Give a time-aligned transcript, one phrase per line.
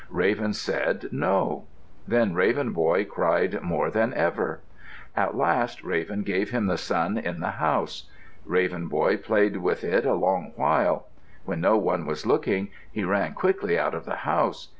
[0.09, 1.65] Raven said, "No."
[2.07, 4.61] Then Raven Boy cried more than ever.
[5.15, 8.09] At last Raven gave him the sun in the house.
[8.43, 11.05] Raven Boy played with it a long while.
[11.45, 14.69] When no one was looking, he ran quickly out of the house.